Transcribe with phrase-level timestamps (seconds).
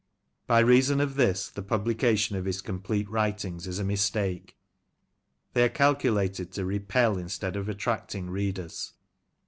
[0.47, 4.57] By reason of this, the publication of his complete writings is a mistake.
[5.53, 8.93] They are calculated to repel instead of attracting readers.